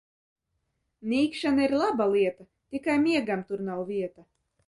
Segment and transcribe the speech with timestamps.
[1.11, 4.27] Nīkšana ir laba lieta, tikai miegam tur nav vieta.